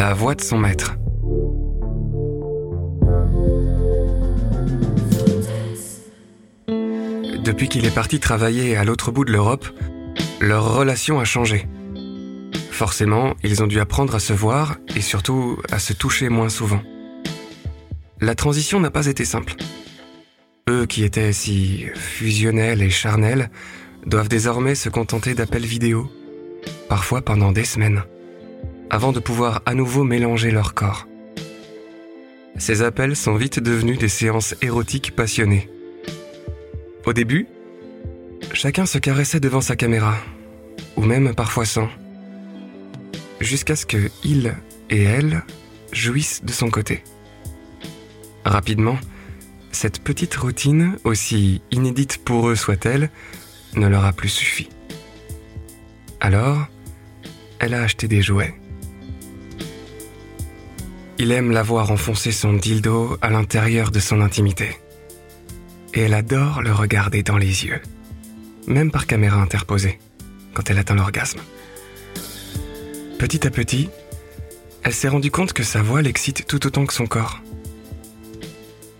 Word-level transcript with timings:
La 0.00 0.14
voix 0.14 0.34
de 0.34 0.40
son 0.40 0.56
maître. 0.56 0.96
Depuis 7.44 7.68
qu'il 7.68 7.84
est 7.84 7.94
parti 7.94 8.18
travailler 8.18 8.78
à 8.78 8.84
l'autre 8.84 9.12
bout 9.12 9.26
de 9.26 9.30
l'Europe, 9.30 9.66
leur 10.40 10.74
relation 10.74 11.20
a 11.20 11.26
changé. 11.26 11.68
Forcément, 12.70 13.34
ils 13.42 13.62
ont 13.62 13.66
dû 13.66 13.78
apprendre 13.78 14.14
à 14.14 14.20
se 14.20 14.32
voir 14.32 14.78
et 14.96 15.02
surtout 15.02 15.58
à 15.70 15.78
se 15.78 15.92
toucher 15.92 16.30
moins 16.30 16.48
souvent. 16.48 16.80
La 18.22 18.34
transition 18.34 18.80
n'a 18.80 18.90
pas 18.90 19.04
été 19.04 19.26
simple. 19.26 19.52
Eux 20.70 20.86
qui 20.86 21.04
étaient 21.04 21.34
si 21.34 21.84
fusionnels 21.94 22.80
et 22.80 22.88
charnels 22.88 23.50
doivent 24.06 24.30
désormais 24.30 24.76
se 24.76 24.88
contenter 24.88 25.34
d'appels 25.34 25.66
vidéo, 25.66 26.10
parfois 26.88 27.20
pendant 27.20 27.52
des 27.52 27.66
semaines, 27.66 28.02
avant 28.90 29.12
de 29.12 29.20
pouvoir 29.20 29.62
à 29.66 29.74
nouveau 29.74 30.04
mélanger 30.04 30.50
leur 30.50 30.74
corps. 30.74 31.06
Ces 32.58 32.82
appels 32.82 33.16
sont 33.16 33.36
vite 33.36 33.60
devenus 33.60 33.98
des 33.98 34.08
séances 34.08 34.54
érotiques 34.60 35.16
passionnées. 35.16 35.70
Au 37.06 37.12
début, 37.12 37.46
chacun 38.52 38.84
se 38.84 38.98
caressait 38.98 39.40
devant 39.40 39.60
sa 39.60 39.76
caméra, 39.76 40.16
ou 40.96 41.02
même 41.02 41.34
parfois 41.34 41.64
sans, 41.64 41.88
jusqu'à 43.40 43.76
ce 43.76 43.86
que 43.86 44.10
il 44.24 44.54
et 44.90 45.02
elle 45.02 45.42
jouissent 45.92 46.44
de 46.44 46.52
son 46.52 46.68
côté. 46.68 47.02
Rapidement, 48.44 48.98
cette 49.72 50.02
petite 50.02 50.34
routine, 50.34 50.96
aussi 51.04 51.62
inédite 51.70 52.18
pour 52.24 52.48
eux 52.48 52.56
soit-elle, 52.56 53.10
ne 53.74 53.86
leur 53.86 54.04
a 54.04 54.12
plus 54.12 54.28
suffi. 54.28 54.68
Alors, 56.20 56.66
elle 57.60 57.74
a 57.74 57.82
acheté 57.82 58.08
des 58.08 58.20
jouets. 58.20 58.59
Il 61.22 61.32
aime 61.32 61.50
la 61.50 61.62
voir 61.62 61.90
enfoncer 61.90 62.32
son 62.32 62.54
dildo 62.54 63.18
à 63.20 63.28
l'intérieur 63.28 63.90
de 63.90 64.00
son 64.00 64.22
intimité. 64.22 64.78
Et 65.92 66.00
elle 66.00 66.14
adore 66.14 66.62
le 66.62 66.72
regarder 66.72 67.22
dans 67.22 67.36
les 67.36 67.66
yeux, 67.66 67.82
même 68.66 68.90
par 68.90 69.06
caméra 69.06 69.38
interposée, 69.38 69.98
quand 70.54 70.70
elle 70.70 70.78
atteint 70.78 70.94
l'orgasme. 70.94 71.40
Petit 73.18 73.46
à 73.46 73.50
petit, 73.50 73.90
elle 74.82 74.94
s'est 74.94 75.10
rendue 75.10 75.30
compte 75.30 75.52
que 75.52 75.62
sa 75.62 75.82
voix 75.82 76.00
l'excite 76.00 76.46
tout 76.46 76.66
autant 76.66 76.86
que 76.86 76.94
son 76.94 77.06
corps. 77.06 77.42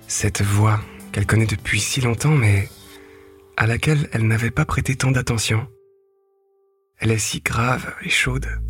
Cette 0.07 0.43
voix 0.43 0.79
qu'elle 1.13 1.25
connaît 1.25 1.47
depuis 1.47 1.81
si 1.81 2.03
longtemps, 2.03 2.37
mais 2.37 2.69
à 3.57 3.67
laquelle 3.67 4.11
elle 4.13 4.27
n'avait 4.27 4.51
pas 4.51 4.67
prêté 4.67 4.95
tant 4.95 5.11
d'attention. 5.11 5.67
Elle 6.98 7.13
est 7.13 7.19
si 7.19 7.41
grave 7.41 7.95
et 8.05 8.11
chaude. 8.11 8.61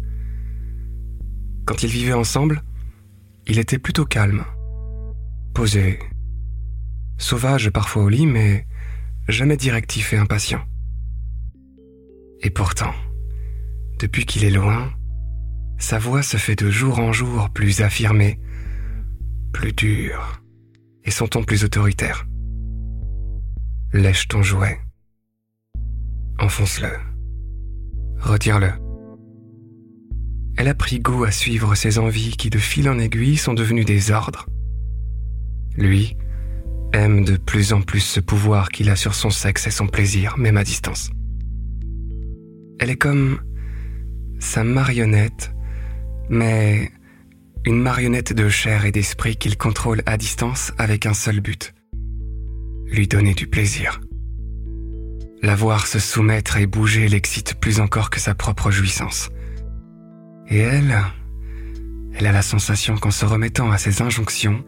Quand 1.66 1.82
ils 1.82 1.90
vivaient 1.90 2.12
ensemble, 2.12 2.62
il 3.50 3.58
était 3.58 3.80
plutôt 3.80 4.04
calme, 4.04 4.44
posé, 5.54 5.98
sauvage 7.18 7.68
parfois 7.70 8.04
au 8.04 8.08
lit, 8.08 8.26
mais 8.26 8.64
jamais 9.26 9.56
directif 9.56 10.12
et 10.12 10.16
impatient. 10.16 10.62
Et 12.42 12.50
pourtant, 12.50 12.94
depuis 13.98 14.24
qu'il 14.24 14.44
est 14.44 14.50
loin, 14.50 14.92
sa 15.78 15.98
voix 15.98 16.22
se 16.22 16.36
fait 16.36 16.54
de 16.54 16.70
jour 16.70 17.00
en 17.00 17.12
jour 17.12 17.50
plus 17.50 17.80
affirmée, 17.80 18.38
plus 19.52 19.72
dure 19.72 20.40
et 21.02 21.10
son 21.10 21.26
ton 21.26 21.42
plus 21.42 21.64
autoritaire. 21.64 22.28
Lèche 23.92 24.28
ton 24.28 24.44
jouet. 24.44 24.78
Enfonce-le. 26.38 26.92
Retire-le. 28.20 28.89
Elle 30.60 30.68
a 30.68 30.74
pris 30.74 31.00
goût 31.00 31.24
à 31.24 31.30
suivre 31.30 31.74
ses 31.74 31.98
envies 31.98 32.36
qui 32.36 32.50
de 32.50 32.58
fil 32.58 32.90
en 32.90 32.98
aiguille 32.98 33.38
sont 33.38 33.54
devenues 33.54 33.86
des 33.86 34.10
ordres. 34.10 34.44
Lui 35.74 36.18
aime 36.92 37.24
de 37.24 37.38
plus 37.38 37.72
en 37.72 37.80
plus 37.80 38.00
ce 38.00 38.20
pouvoir 38.20 38.68
qu'il 38.68 38.90
a 38.90 38.96
sur 38.96 39.14
son 39.14 39.30
sexe 39.30 39.66
et 39.66 39.70
son 39.70 39.86
plaisir, 39.86 40.36
même 40.36 40.58
à 40.58 40.62
distance. 40.62 41.12
Elle 42.78 42.90
est 42.90 42.98
comme 42.98 43.40
sa 44.38 44.62
marionnette, 44.62 45.50
mais 46.28 46.92
une 47.64 47.80
marionnette 47.80 48.34
de 48.34 48.50
chair 48.50 48.84
et 48.84 48.92
d'esprit 48.92 49.36
qu'il 49.36 49.56
contrôle 49.56 50.02
à 50.04 50.18
distance 50.18 50.72
avec 50.76 51.06
un 51.06 51.14
seul 51.14 51.40
but. 51.40 51.72
Lui 52.84 53.08
donner 53.08 53.32
du 53.32 53.46
plaisir. 53.46 54.02
La 55.40 55.56
voir 55.56 55.86
se 55.86 55.98
soumettre 55.98 56.58
et 56.58 56.66
bouger 56.66 57.08
l'excite 57.08 57.54
plus 57.54 57.80
encore 57.80 58.10
que 58.10 58.20
sa 58.20 58.34
propre 58.34 58.70
jouissance. 58.70 59.30
Et 60.50 60.58
elle, 60.58 60.96
elle 62.14 62.26
a 62.26 62.32
la 62.32 62.42
sensation 62.42 62.96
qu'en 62.96 63.12
se 63.12 63.24
remettant 63.24 63.70
à 63.70 63.78
ses 63.78 64.02
injonctions, 64.02 64.64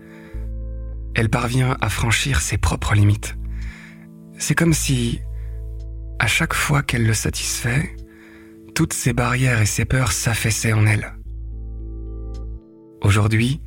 elle 1.15 1.28
parvient 1.28 1.76
à 1.81 1.88
franchir 1.88 2.41
ses 2.41 2.56
propres 2.56 2.94
limites. 2.94 3.37
C'est 4.38 4.54
comme 4.54 4.75
si, 4.75 5.21
à 6.19 6.26
chaque 6.28 6.54
fois 6.54 6.82
qu'elle 6.82 7.06
le 7.06 7.15
satisfait, 7.15 7.97
toutes 8.75 8.92
ses 8.92 9.12
barrières 9.12 9.60
et 9.60 9.66
ses 9.66 9.84
peurs 9.84 10.12
s'affaissaient 10.12 10.72
en 10.72 10.87
elle. 10.87 11.15
Aujourd'hui, 13.03 13.60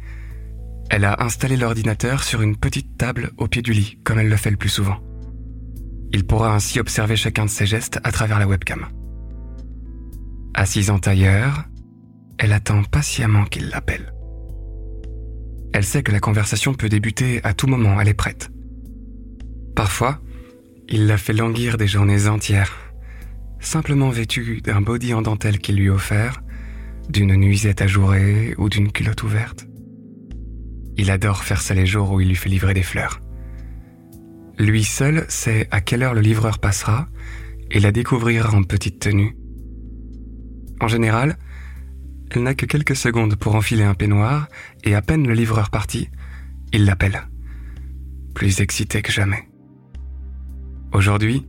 elle 0.90 1.04
a 1.04 1.22
installé 1.22 1.58
l'ordinateur 1.58 2.24
sur 2.24 2.42
une 2.42 2.56
petite 2.56 2.98
table 2.98 3.31
au 3.38 3.48
pied 3.48 3.62
du 3.62 3.74
lit, 3.74 4.00
comme 4.04 4.20
elle 4.20 4.30
le 4.30 4.38
fait 4.38 4.52
le 4.52 4.58
plus 4.58 4.70
souvent. 4.70 5.00
Il 6.12 6.25
pourra 6.25 6.54
ainsi 6.54 6.80
observer 6.80 7.18
chacun 7.18 7.46
de 7.46 7.50
ses 7.50 7.66
gestes 7.66 8.00
à 8.04 8.12
travers 8.12 8.40
la 8.40 8.48
webcam. 8.48 8.88
Assise 10.54 10.90
en 10.90 11.00
tailleur, 11.00 11.66
elle 12.38 12.53
attend 12.53 12.84
patiemment 12.84 13.46
qu'il 13.46 13.69
l'appelle. 13.69 14.13
Elle 15.73 15.84
sait 15.84 16.03
que 16.03 16.12
la 16.12 16.19
conversation 16.19 16.73
peut 16.73 16.90
débuter 16.90 17.41
à 17.44 17.53
tout 17.53 17.68
moment, 17.68 18.00
elle 18.00 18.07
est 18.07 18.13
prête. 18.13 18.50
Parfois, 19.75 20.22
il 20.88 21.07
la 21.07 21.18
fait 21.18 21.34
languir 21.34 21.78
des 21.78 21.88
journées 21.88 22.28
entières, 22.28 22.74
simplement 23.59 24.09
vêtue 24.09 24.62
d'un 24.62 24.81
body 24.81 25.13
en 25.13 25.22
dentelle 25.22 25.59
qu'il 25.59 25.75
lui 25.75 25.90
offert 25.90 26.41
d'une 27.09 27.35
nuisette 27.35 27.81
ajourée 27.81 28.56
ou 28.57 28.69
d'une 28.69 28.91
culotte 28.91 29.24
ouverte. 29.24 29.68
Il 30.97 31.12
adore 31.12 31.44
faire 31.44 31.62
ça 31.62 31.74
les 31.74 31.85
jours 31.85 32.12
où 32.12 32.22
il 32.22 32.29
lui 32.29 32.35
fait 32.35 32.50
livrer 32.50 32.74
des 32.74 32.84
fleurs. 32.84 33.19
Lui 34.57 34.84
seul 34.84 35.25
sait 35.28 35.68
à 35.72 35.81
quelle 35.81 36.03
heure 36.03 36.13
le 36.13 36.22
livreur 36.22 36.59
passera 36.59 37.09
et 37.69 37.79
la 37.79 37.91
découvrira 37.91 38.53
en 38.56 38.63
petite 38.63 39.00
tenue. 39.00 39.35
En 40.79 40.88
général, 40.88 41.38
elle 42.30 42.40
n'a 42.41 42.56
que 42.56 42.66
quelques 42.66 42.96
secondes 42.96 43.36
pour 43.36 43.56
enfiler 43.56 43.84
un 43.84 43.94
peignoir 43.94 44.47
et 44.84 44.96
à 44.96 45.02
peine 45.02 45.28
le 45.28 45.34
livreur 45.34 45.69
parti, 45.69 46.09
il 46.74 46.86
l'appelle. 46.86 47.28
Plus 48.34 48.59
excité 48.59 49.02
que 49.02 49.12
jamais. 49.12 49.47
Aujourd'hui, 50.91 51.46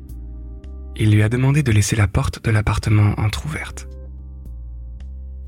il 0.96 1.10
lui 1.10 1.22
a 1.22 1.28
demandé 1.28 1.62
de 1.62 1.72
laisser 1.72 1.96
la 1.96 2.08
porte 2.08 2.44
de 2.44 2.50
l'appartement 2.50 3.14
entr'ouverte. 3.18 3.88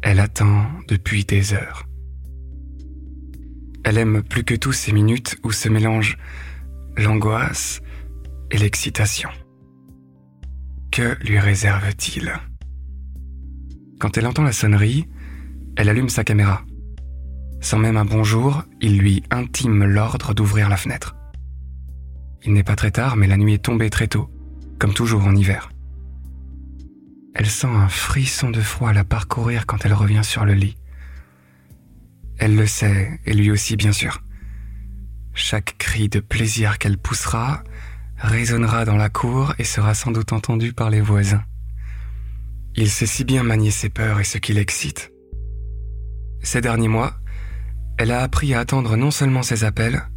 Elle 0.03 0.21
attend 0.21 0.66
depuis 0.89 1.25
des 1.25 1.55
heures. 1.55 1.84
Elle 3.84 3.99
aime 3.99 4.22
plus 4.22 4.45
que 4.45 4.55
tout 4.55 4.72
ces 4.72 4.93
minutes 4.93 5.39
où 5.45 5.53
se 5.53 5.69
mélangent 5.69 6.19
l'angoisse 6.97 7.81
et 8.50 8.59
l'excitation. 8.59 9.31
Que 10.91 11.16
lui 11.22 11.39
réserve-t-il? 11.39 12.33
Quand 13.99 14.16
elle 14.16 14.27
entend 14.27 14.43
la 14.43 14.53
sonnerie, 14.53 15.06
elle 15.78 15.89
allume 15.89 16.09
sa 16.09 16.25
caméra. 16.25 16.65
Sans 17.61 17.78
même 17.78 17.97
un 17.97 18.05
bonjour, 18.05 18.65
il 18.81 18.99
lui 18.99 19.22
intime 19.31 19.84
l'ordre 19.84 20.34
d'ouvrir 20.34 20.69
la 20.69 20.77
fenêtre. 20.77 21.15
Il 22.44 22.53
n'est 22.53 22.65
pas 22.65 22.75
très 22.75 22.91
tard, 22.91 23.15
mais 23.15 23.28
la 23.28 23.37
nuit 23.37 23.55
est 23.55 23.65
tombée 23.65 23.89
très 23.89 24.09
tôt, 24.09 24.28
comme 24.81 24.93
toujours 24.93 25.25
en 25.25 25.37
hiver. 25.37 25.71
Elle 27.33 27.47
sent 27.47 27.69
un 27.69 27.89
frisson 27.89 28.50
de 28.50 28.61
froid 28.61 28.92
la 28.92 29.04
parcourir 29.04 29.66
quand 29.66 29.84
elle 29.84 29.95
revient 29.95 30.25
sur 30.25 30.45
le 30.45 30.54
lit. 30.54 30.77
Elle 32.39 32.57
le 32.57 32.66
sait, 32.66 33.21
et 33.25 33.33
lui 33.33 33.53
aussi 33.53 33.77
bien 33.77 33.92
sûr. 33.92 34.21
Chaque 35.33 35.78
cri 35.78 36.09
de 36.09 36.19
plaisir 36.19 36.78
qu'elle 36.78 36.98
poussera 36.98 37.63
résonnera 38.16 38.84
dans 38.84 38.97
la 38.97 39.10
cour 39.10 39.54
et 39.60 39.65
sera 39.65 39.95
sans 39.95 40.10
doute 40.10 40.33
entendu 40.33 40.72
par 40.72 40.91
les 40.91 41.01
voisins. 41.01 41.45
Il 42.75 42.91
sait 42.91 43.07
si 43.07 43.22
bien 43.22 43.45
manier 43.45 43.71
ses 43.71 43.91
peurs 43.91 44.19
et 44.19 44.25
ce 44.25 44.39
qui 44.39 44.53
l'excite. 44.53 45.13
Ces 46.50 46.62
derniers 46.62 46.89
mois, 46.89 47.12
elle 47.98 48.10
a 48.10 48.22
appris 48.22 48.54
à 48.54 48.60
attendre 48.60 48.97
non 48.97 49.10
seulement 49.10 49.42
ses 49.42 49.65
appels, 49.65 50.09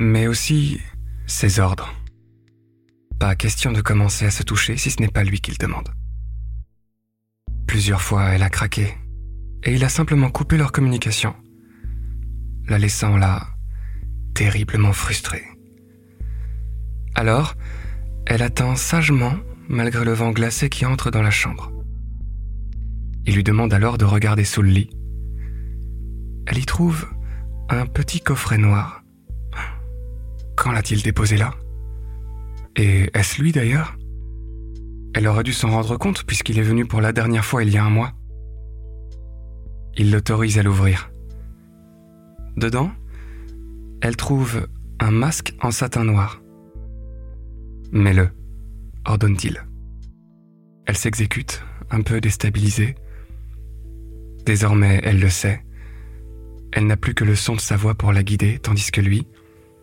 mais 0.00 0.26
aussi 0.26 0.80
ses 1.28 1.60
ordres. 1.60 1.94
Pas 3.20 3.36
question 3.36 3.70
de 3.70 3.80
commencer 3.80 4.26
à 4.26 4.32
se 4.32 4.42
toucher 4.42 4.76
si 4.76 4.90
ce 4.90 5.00
n'est 5.00 5.06
pas 5.06 5.22
lui 5.22 5.40
qu'il 5.40 5.56
demande. 5.56 5.90
Plusieurs 7.68 8.02
fois, 8.02 8.30
elle 8.30 8.42
a 8.42 8.50
craqué, 8.50 8.94
et 9.62 9.72
il 9.72 9.84
a 9.84 9.88
simplement 9.88 10.28
coupé 10.28 10.56
leur 10.56 10.72
communication, 10.72 11.36
la 12.66 12.78
laissant 12.78 13.16
là, 13.16 13.46
terriblement 14.34 14.92
frustrée. 14.92 15.44
Alors, 17.14 17.54
elle 18.26 18.42
attend 18.42 18.74
sagement, 18.74 19.36
malgré 19.68 20.04
le 20.04 20.14
vent 20.14 20.32
glacé 20.32 20.68
qui 20.68 20.84
entre 20.84 21.12
dans 21.12 21.22
la 21.22 21.30
chambre. 21.30 21.70
Il 23.24 23.36
lui 23.36 23.44
demande 23.44 23.72
alors 23.72 23.98
de 23.98 24.04
regarder 24.04 24.42
sous 24.42 24.60
le 24.60 24.70
lit, 24.70 24.90
elle 26.46 26.58
y 26.58 26.66
trouve 26.66 27.06
un 27.68 27.86
petit 27.86 28.20
coffret 28.20 28.58
noir. 28.58 29.02
Quand 30.56 30.72
l'a-t-il 30.72 31.02
déposé 31.02 31.36
là? 31.36 31.54
Et 32.76 33.10
est-ce 33.14 33.40
lui 33.40 33.52
d'ailleurs? 33.52 33.96
Elle 35.14 35.28
aurait 35.28 35.44
dû 35.44 35.52
s'en 35.52 35.70
rendre 35.70 35.96
compte 35.96 36.24
puisqu'il 36.24 36.58
est 36.58 36.62
venu 36.62 36.86
pour 36.86 37.00
la 37.00 37.12
dernière 37.12 37.44
fois 37.44 37.62
il 37.62 37.70
y 37.70 37.78
a 37.78 37.84
un 37.84 37.90
mois. 37.90 38.12
Il 39.96 40.10
l'autorise 40.10 40.58
à 40.58 40.62
l'ouvrir. 40.62 41.10
Dedans, 42.56 42.90
elle 44.00 44.16
trouve 44.16 44.68
un 45.00 45.10
masque 45.10 45.54
en 45.60 45.70
satin 45.70 46.04
noir. 46.04 46.40
Mets-le, 47.92 48.28
ordonne-t-il. 49.06 49.64
Elle 50.86 50.96
s'exécute, 50.96 51.62
un 51.90 52.02
peu 52.02 52.20
déstabilisée. 52.20 52.96
Désormais, 54.44 55.00
elle 55.04 55.20
le 55.20 55.30
sait. 55.30 55.64
Elle 56.74 56.88
n'a 56.88 56.96
plus 56.96 57.14
que 57.14 57.22
le 57.22 57.36
son 57.36 57.54
de 57.54 57.60
sa 57.60 57.76
voix 57.76 57.94
pour 57.94 58.12
la 58.12 58.24
guider, 58.24 58.58
tandis 58.58 58.90
que 58.90 59.00
lui, 59.00 59.28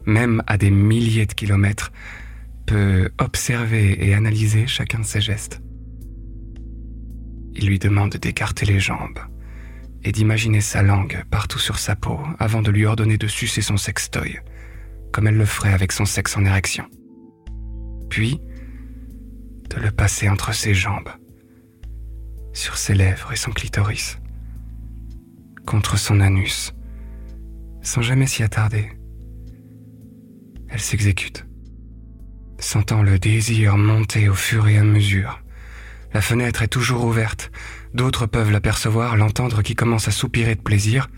même 0.05 0.43
à 0.45 0.57
des 0.57 0.71
milliers 0.71 1.25
de 1.25 1.33
kilomètres, 1.33 1.93
peut 2.67 3.09
observer 3.17 4.05
et 4.05 4.13
analyser 4.13 4.67
chacun 4.67 4.99
de 4.99 5.05
ses 5.05 5.21
gestes. 5.21 5.61
Il 7.53 7.67
lui 7.67 7.79
demande 7.79 8.17
d'écarter 8.17 8.65
les 8.65 8.81
jambes 8.81 9.19
et 10.03 10.11
d'imaginer 10.11 10.59
sa 10.59 10.83
langue 10.83 11.23
partout 11.31 11.59
sur 11.59 11.79
sa 11.79 11.95
peau 11.95 12.19
avant 12.39 12.61
de 12.61 12.71
lui 12.71 12.85
ordonner 12.85 13.17
de 13.17 13.27
sucer 13.27 13.61
son 13.61 13.77
sextoy, 13.77 14.39
comme 15.13 15.27
elle 15.27 15.38
le 15.38 15.45
ferait 15.45 15.73
avec 15.73 15.93
son 15.93 16.05
sexe 16.05 16.35
en 16.35 16.43
érection. 16.43 16.85
Puis, 18.09 18.41
de 19.69 19.79
le 19.79 19.91
passer 19.91 20.27
entre 20.27 20.53
ses 20.53 20.73
jambes, 20.73 21.09
sur 22.51 22.75
ses 22.75 22.95
lèvres 22.95 23.31
et 23.31 23.38
son 23.38 23.51
clitoris, 23.51 24.17
contre 25.65 25.97
son 25.97 26.19
anus, 26.19 26.73
sans 27.81 28.01
jamais 28.01 28.28
s'y 28.28 28.44
attarder. 28.44 28.92
Elle 30.69 30.80
s'exécute, 30.80 31.45
sentant 32.60 33.04
le 33.04 33.19
désir 33.19 33.78
monter 33.78 34.30
au 34.30 34.33
fur 34.33 34.68
et 34.68 34.78
à 34.78 34.83
mesure. 34.83 35.42
La 36.13 36.22
fenêtre 36.22 36.62
est 36.62 36.68
toujours 36.68 37.06
ouverte, 37.06 37.51
d'autres 37.94 38.25
peuvent 38.25 38.51
l'apercevoir, 38.51 39.18
l'entendre 39.18 39.62
qui 39.62 39.75
commence 39.75 40.07
à 40.07 40.12
soupirer 40.12 40.56
de 40.56 40.62
plaisir. 40.62 41.10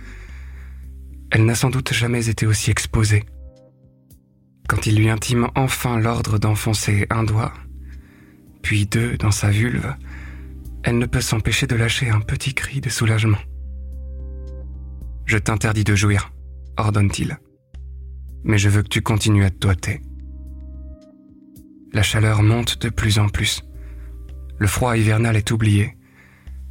Elle 1.32 1.46
n'a 1.46 1.56
sans 1.56 1.70
doute 1.70 1.94
jamais 1.94 2.30
été 2.30 2.46
aussi 2.46 2.72
exposée. 2.72 3.24
Quand 4.68 4.86
il 4.86 4.96
lui 4.96 5.10
intime 5.10 5.50
enfin 5.56 6.00
l'ordre 6.00 6.38
d'enfoncer 6.38 7.08
un 7.10 7.24
doigt, 7.24 7.54
puis 8.62 8.86
deux 8.86 9.18
dans 9.18 9.32
sa 9.32 9.50
vulve, 9.50 9.96
elle 10.84 10.98
ne 10.98 11.06
peut 11.06 11.22
s'empêcher 11.22 11.68
de 11.68 11.76
lâcher 11.76 12.10
un 12.10 12.20
petit 12.20 12.54
cri 12.54 12.82
de 12.82 12.90
soulagement. 12.90 13.38
Je 15.26 15.38
t'interdis 15.38 15.84
de 15.84 15.96
jouir, 15.96 16.32
ordonne-t-il. 16.78 17.38
Mais 18.44 18.58
je 18.58 18.70
veux 18.70 18.84
que 18.84 18.90
tu 18.90 19.02
continues 19.02 19.46
à 19.46 19.50
te 19.50 19.58
doiter. 19.58 20.02
La 21.94 22.04
chaleur 22.04 22.44
monte 22.44 22.82
de 22.82 22.90
plus 22.90 23.20
en 23.20 23.30
plus. 23.30 23.64
Le 24.58 24.68
froid 24.68 24.98
hivernal 24.98 25.36
est 25.36 25.52
oublié, 25.52 25.96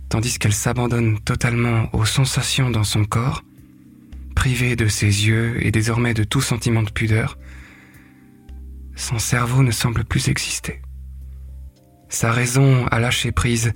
tandis 0.08 0.38
qu'elle 0.38 0.52
s'abandonne 0.52 1.20
totalement 1.20 1.88
aux 1.94 2.04
sensations 2.04 2.70
dans 2.70 2.84
son 2.84 3.04
corps, 3.04 3.42
privée 4.34 4.76
de 4.76 4.88
ses 4.88 5.26
yeux 5.26 5.64
et 5.64 5.70
désormais 5.70 6.14
de 6.14 6.24
tout 6.24 6.40
sentiment 6.40 6.82
de 6.82 6.90
pudeur. 6.90 7.38
Son 8.96 9.18
cerveau 9.18 9.62
ne 9.62 9.70
semble 9.70 10.04
plus 10.04 10.28
exister. 10.28 10.82
Sa 12.08 12.30
raison 12.30 12.86
a 12.88 12.98
lâché 12.98 13.32
prise 13.32 13.72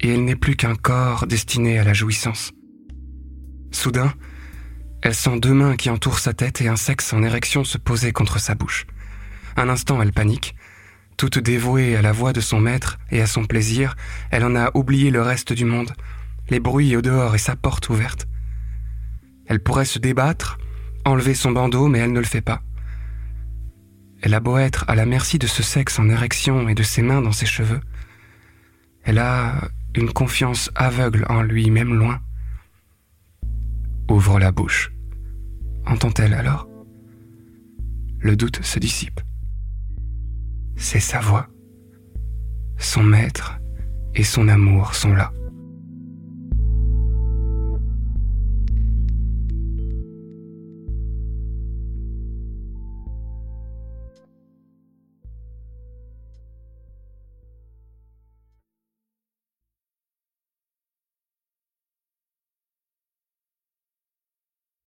et 0.00 0.10
elle 0.10 0.24
n'est 0.24 0.36
plus 0.36 0.56
qu'un 0.56 0.74
corps 0.74 1.26
destiné 1.26 1.78
à 1.78 1.84
la 1.84 1.94
jouissance. 1.94 2.52
Soudain, 3.70 4.12
elle 5.02 5.14
sent 5.14 5.40
deux 5.40 5.54
mains 5.54 5.76
qui 5.76 5.88
entourent 5.88 6.18
sa 6.18 6.34
tête 6.34 6.60
et 6.60 6.68
un 6.68 6.76
sexe 6.76 7.12
en 7.12 7.22
érection 7.22 7.64
se 7.64 7.78
poser 7.78 8.12
contre 8.12 8.38
sa 8.38 8.54
bouche. 8.54 8.86
Un 9.56 9.68
instant, 9.68 10.00
elle 10.02 10.12
panique. 10.12 10.54
Toute 11.16 11.38
dévouée 11.38 11.96
à 11.96 12.02
la 12.02 12.12
voix 12.12 12.32
de 12.32 12.40
son 12.40 12.60
maître 12.60 12.98
et 13.10 13.22
à 13.22 13.26
son 13.26 13.44
plaisir, 13.44 13.96
elle 14.30 14.44
en 14.44 14.54
a 14.54 14.70
oublié 14.74 15.10
le 15.10 15.22
reste 15.22 15.52
du 15.52 15.64
monde, 15.64 15.92
les 16.50 16.60
bruits 16.60 16.96
au 16.96 17.02
dehors 17.02 17.34
et 17.34 17.38
sa 17.38 17.56
porte 17.56 17.88
ouverte. 17.88 18.26
Elle 19.46 19.62
pourrait 19.62 19.86
se 19.86 19.98
débattre, 19.98 20.58
enlever 21.04 21.34
son 21.34 21.52
bandeau, 21.52 21.88
mais 21.88 21.98
elle 21.98 22.12
ne 22.12 22.20
le 22.20 22.26
fait 22.26 22.40
pas. 22.40 22.62
Elle 24.22 24.34
a 24.34 24.40
beau 24.40 24.58
être 24.58 24.84
à 24.86 24.94
la 24.94 25.06
merci 25.06 25.38
de 25.38 25.46
ce 25.46 25.62
sexe 25.62 25.98
en 25.98 26.10
érection 26.10 26.68
et 26.68 26.74
de 26.74 26.82
ses 26.82 27.00
mains 27.00 27.22
dans 27.22 27.32
ses 27.32 27.46
cheveux. 27.46 27.80
Elle 29.02 29.18
a 29.18 29.68
une 29.94 30.12
confiance 30.12 30.70
aveugle 30.74 31.24
en 31.30 31.42
lui, 31.42 31.70
même 31.70 31.94
loin 31.94 32.20
ouvre 34.10 34.38
la 34.38 34.52
bouche. 34.52 34.92
Entend-elle 35.86 36.34
alors? 36.34 36.68
Le 38.18 38.36
doute 38.36 38.62
se 38.62 38.78
dissipe. 38.78 39.20
C'est 40.76 41.00
sa 41.00 41.20
voix. 41.20 41.48
Son 42.76 43.02
maître 43.02 43.58
et 44.14 44.24
son 44.24 44.48
amour 44.48 44.94
sont 44.94 45.14
là. 45.14 45.32